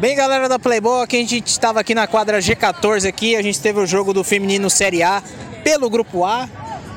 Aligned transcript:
Bem, 0.00 0.16
galera 0.16 0.48
da 0.48 0.58
Playboy, 0.58 1.02
aqui 1.02 1.18
a 1.18 1.20
gente 1.20 1.46
estava 1.46 1.78
aqui 1.78 1.94
na 1.94 2.06
quadra 2.06 2.38
G14 2.38 3.06
aqui, 3.06 3.36
a 3.36 3.42
gente 3.42 3.60
teve 3.60 3.78
o 3.80 3.86
jogo 3.86 4.14
do 4.14 4.24
feminino 4.24 4.70
Série 4.70 5.02
A 5.02 5.22
pelo 5.62 5.90
grupo 5.90 6.24
A. 6.24 6.48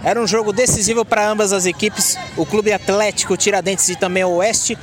Era 0.05 0.21
um 0.21 0.25
jogo 0.25 0.53
decisivo 0.53 1.03
para 1.03 1.27
ambas 1.27 1.51
as 1.51 1.65
equipes, 1.65 2.17
o 2.37 2.45
Clube 2.45 2.71
Atlético 2.71 3.35
Tiradentes 3.35 3.89
e 3.89 3.97
também 3.97 4.23
o 4.23 4.35
Oeste. 4.35 4.77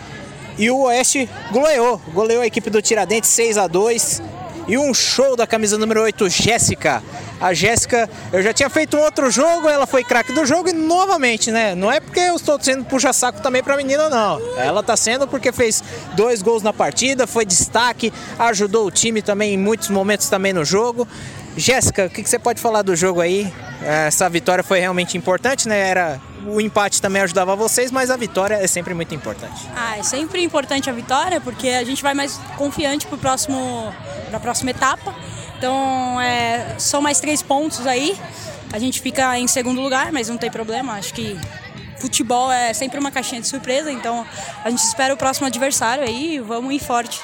E 0.58 0.70
o 0.70 0.80
Oeste 0.82 1.30
goleou, 1.50 1.98
goleou 2.12 2.42
a 2.42 2.46
equipe 2.46 2.68
do 2.68 2.82
Tiradentes 2.82 3.30
6 3.30 3.56
a 3.56 3.66
2 3.66 4.22
e 4.66 4.78
um 4.78 4.92
show 4.94 5.36
da 5.36 5.46
camisa 5.46 5.76
número 5.78 6.02
8, 6.02 6.28
Jéssica. 6.28 7.02
A 7.40 7.54
Jéssica, 7.54 8.08
eu 8.32 8.42
já 8.42 8.52
tinha 8.52 8.68
feito 8.68 8.96
um 8.96 9.00
outro 9.00 9.30
jogo, 9.30 9.68
ela 9.68 9.86
foi 9.86 10.04
craque 10.04 10.32
do 10.32 10.44
jogo 10.44 10.68
e 10.68 10.72
novamente, 10.72 11.50
né? 11.50 11.74
Não 11.74 11.90
é 11.90 11.98
porque 11.98 12.20
eu 12.20 12.36
estou 12.36 12.58
sendo 12.60 12.84
puxa-saco 12.84 13.40
também 13.40 13.62
para 13.62 13.74
a 13.74 13.76
menina, 13.76 14.08
não. 14.08 14.40
Ela 14.56 14.80
está 14.80 14.96
sendo 14.96 15.26
porque 15.26 15.50
fez 15.50 15.82
dois 16.14 16.42
gols 16.42 16.62
na 16.62 16.72
partida, 16.72 17.26
foi 17.26 17.46
destaque, 17.46 18.12
ajudou 18.38 18.86
o 18.86 18.90
time 18.90 19.22
também 19.22 19.54
em 19.54 19.58
muitos 19.58 19.88
momentos 19.88 20.28
também 20.28 20.52
no 20.52 20.64
jogo. 20.64 21.08
Jéssica, 21.56 22.06
o 22.06 22.10
que, 22.10 22.22
que 22.22 22.28
você 22.28 22.38
pode 22.38 22.60
falar 22.60 22.82
do 22.82 22.94
jogo 22.94 23.20
aí? 23.20 23.52
Essa 23.82 24.28
vitória 24.28 24.62
foi 24.62 24.78
realmente 24.78 25.16
importante, 25.16 25.66
né? 25.66 25.88
Era 25.88 26.20
o 26.46 26.60
empate 26.60 27.00
também 27.00 27.22
ajudava 27.22 27.54
vocês, 27.56 27.90
mas 27.90 28.10
a 28.10 28.16
vitória 28.16 28.54
é 28.54 28.66
sempre 28.66 28.94
muito 28.94 29.14
importante. 29.14 29.68
Ah, 29.74 29.98
é 29.98 30.02
sempre 30.02 30.42
importante 30.42 30.88
a 30.88 30.92
vitória 30.92 31.40
porque 31.40 31.68
a 31.68 31.84
gente 31.84 32.02
vai 32.02 32.14
mais 32.14 32.38
confiante 32.56 33.06
para 33.06 33.18
próximo, 33.18 33.92
a 34.32 34.40
próxima 34.40 34.70
etapa. 34.70 35.14
Então, 35.58 36.20
é, 36.20 36.76
são 36.78 37.02
mais 37.02 37.20
três 37.20 37.42
pontos 37.42 37.86
aí. 37.86 38.16
A 38.72 38.78
gente 38.78 39.00
fica 39.00 39.38
em 39.38 39.46
segundo 39.46 39.80
lugar, 39.80 40.12
mas 40.12 40.28
não 40.28 40.38
tem 40.38 40.50
problema. 40.50 40.94
Acho 40.94 41.12
que 41.12 41.38
futebol 41.98 42.50
é 42.50 42.72
sempre 42.72 42.98
uma 42.98 43.10
caixinha 43.10 43.40
de 43.40 43.46
surpresa, 43.46 43.92
então 43.92 44.26
a 44.64 44.70
gente 44.70 44.82
espera 44.82 45.12
o 45.12 45.16
próximo 45.16 45.46
adversário 45.46 46.02
aí, 46.02 46.40
vamos 46.40 46.74
ir 46.74 46.78
forte 46.78 47.20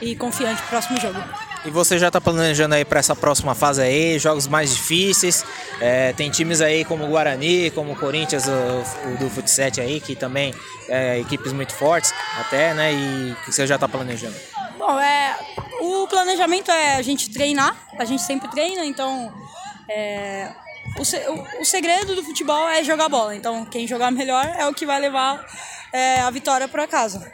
e 0.00 0.14
confiante 0.14 0.60
pro 0.62 0.70
próximo 0.70 1.00
jogo. 1.00 1.18
E 1.64 1.70
você 1.70 1.98
já 1.98 2.06
está 2.08 2.20
planejando 2.20 2.74
aí 2.74 2.86
para 2.86 3.00
essa 3.00 3.14
próxima 3.14 3.54
fase 3.54 3.82
aí, 3.82 4.18
jogos 4.18 4.48
mais 4.48 4.74
difíceis. 4.74 5.44
É, 5.78 6.12
tem 6.14 6.30
times 6.30 6.62
aí 6.62 6.86
como 6.86 7.04
o 7.04 7.08
Guarani, 7.08 7.70
como 7.70 7.92
o 7.92 7.96
Corinthians, 7.96 8.44
o, 8.46 9.10
o 9.10 9.18
do 9.18 9.28
Futsal 9.28 9.70
aí, 9.78 10.00
que 10.00 10.16
também 10.16 10.54
é 10.88 11.18
equipes 11.18 11.52
muito 11.52 11.74
fortes 11.74 12.14
até, 12.38 12.72
né? 12.72 12.94
E 12.94 13.32
o 13.32 13.36
que 13.44 13.52
você 13.52 13.66
já 13.66 13.74
está 13.74 13.86
planejando? 13.86 14.34
Bom, 14.78 14.98
é, 14.98 15.38
o 15.82 16.06
planejamento 16.08 16.70
é 16.70 16.96
a 16.96 17.02
gente 17.02 17.30
treinar, 17.30 17.76
a 17.98 18.06
gente 18.06 18.22
sempre 18.22 18.48
treina, 18.48 18.86
então 18.86 19.30
é, 19.86 20.50
o, 20.96 21.60
o, 21.60 21.64
segredo 21.64 22.14
do 22.14 22.22
futebol 22.22 22.68
é 22.70 22.82
jogar 22.82 23.10
bola. 23.10 23.36
Então 23.36 23.66
quem 23.66 23.86
jogar 23.86 24.10
melhor 24.10 24.46
é 24.58 24.66
o 24.66 24.72
que 24.72 24.86
vai 24.86 24.98
levar 24.98 25.44
é, 25.92 26.20
a 26.20 26.30
vitória 26.30 26.66
para 26.66 26.86
casa. 26.86 27.30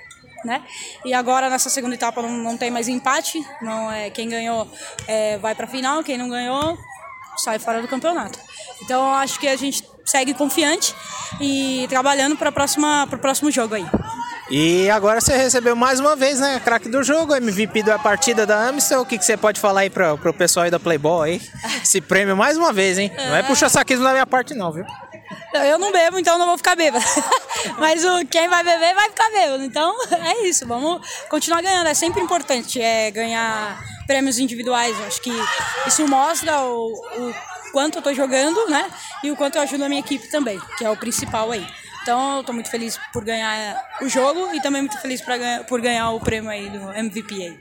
Né? 0.46 0.62
E 1.04 1.12
agora 1.12 1.50
nessa 1.50 1.68
segunda 1.68 1.96
etapa 1.96 2.22
não, 2.22 2.30
não 2.30 2.56
tem 2.56 2.70
mais 2.70 2.86
empate, 2.86 3.44
não 3.60 3.90
é 3.90 4.10
quem 4.10 4.28
ganhou 4.28 4.70
é, 5.08 5.36
vai 5.38 5.56
para 5.56 5.64
a 5.64 5.68
final, 5.68 6.04
quem 6.04 6.16
não 6.16 6.28
ganhou 6.28 6.78
sai 7.36 7.58
fora 7.58 7.82
do 7.82 7.88
campeonato. 7.88 8.38
Então 8.82 9.12
acho 9.14 9.40
que 9.40 9.48
a 9.48 9.56
gente 9.56 9.82
segue 10.04 10.32
confiante 10.34 10.94
e 11.40 11.86
trabalhando 11.88 12.36
para 12.36 12.48
o 12.48 13.18
próximo 13.18 13.50
jogo 13.50 13.74
aí. 13.74 13.86
E 14.48 14.88
agora 14.90 15.20
você 15.20 15.36
recebeu 15.36 15.74
mais 15.74 15.98
uma 15.98 16.14
vez, 16.14 16.38
né? 16.38 16.60
Craque 16.60 16.88
do 16.88 17.02
jogo, 17.02 17.34
MVP 17.34 17.82
da 17.82 17.98
partida 17.98 18.46
da 18.46 18.68
Amstel. 18.68 19.00
O 19.00 19.06
que, 19.06 19.18
que 19.18 19.24
você 19.24 19.36
pode 19.36 19.58
falar 19.58 19.80
aí 19.80 19.90
para 19.90 20.14
o 20.14 20.32
pessoal 20.32 20.64
aí 20.64 20.70
da 20.70 20.78
Playboy 20.78 21.30
aí? 21.30 21.42
Esse 21.82 22.00
prêmio 22.00 22.36
mais 22.36 22.56
uma 22.56 22.72
vez, 22.72 22.96
hein? 22.96 23.10
Não 23.16 23.34
é 23.34 23.42
puxa 23.42 23.68
saquismo 23.68 24.04
da 24.04 24.12
minha 24.12 24.26
parte, 24.26 24.54
não, 24.54 24.70
viu? 24.70 24.84
Eu 25.52 25.78
não 25.78 25.92
bebo, 25.92 26.18
então 26.18 26.38
não 26.38 26.46
vou 26.46 26.56
ficar 26.56 26.76
bêbado. 26.76 27.04
Mas 27.78 28.04
o, 28.04 28.26
quem 28.26 28.48
vai 28.48 28.62
beber 28.62 28.94
vai 28.94 29.08
ficar 29.08 29.30
bêbado. 29.30 29.62
Então 29.64 29.94
é 30.12 30.46
isso, 30.46 30.66
vamos 30.66 31.00
continuar 31.28 31.62
ganhando. 31.62 31.86
É 31.86 31.94
sempre 31.94 32.20
importante 32.20 32.80
é, 32.80 33.10
ganhar 33.10 33.82
prêmios 34.06 34.38
individuais. 34.38 34.96
Acho 35.06 35.20
que 35.20 35.32
isso 35.86 36.06
mostra 36.06 36.60
o, 36.60 36.92
o 36.92 37.34
quanto 37.72 37.98
eu 37.98 38.02
tô 38.02 38.12
jogando, 38.14 38.68
né? 38.68 38.90
E 39.22 39.30
o 39.30 39.36
quanto 39.36 39.56
eu 39.56 39.62
ajudo 39.62 39.84
a 39.84 39.88
minha 39.88 40.00
equipe 40.00 40.28
também, 40.28 40.60
que 40.78 40.84
é 40.84 40.90
o 40.90 40.96
principal 40.96 41.50
aí. 41.50 41.66
Então, 42.06 42.36
eu 42.36 42.44
tô 42.44 42.52
muito 42.52 42.70
feliz 42.70 42.96
por 43.12 43.24
ganhar 43.24 43.84
o 44.00 44.08
jogo 44.08 44.54
e 44.54 44.60
também 44.60 44.80
muito 44.80 44.96
feliz 45.00 45.20
por 45.66 45.80
ganhar 45.80 46.12
o 46.12 46.20
prêmio 46.20 46.48
aí 46.48 46.70
do 46.70 46.92
MVP 46.92 47.34
aí. 47.34 47.58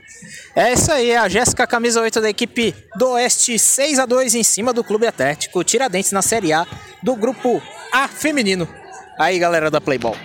É 0.54 0.72
isso 0.72 0.92
aí, 0.92 1.16
a 1.16 1.28
Jéssica, 1.28 1.66
camisa 1.66 2.00
8 2.00 2.20
da 2.20 2.30
equipe 2.30 2.72
do 2.94 3.08
Oeste, 3.08 3.58
6 3.58 3.98
a 3.98 4.06
2 4.06 4.36
em 4.36 4.44
cima 4.44 4.72
do 4.72 4.84
Clube 4.84 5.04
Atlético 5.04 5.64
Tiradentes 5.64 6.12
na 6.12 6.22
Série 6.22 6.52
A 6.52 6.64
do 7.02 7.16
grupo 7.16 7.62
A 7.92 8.08
feminino. 8.08 8.68
Aí, 9.18 9.38
galera 9.38 9.70
da 9.70 9.80
Playball. 9.80 10.16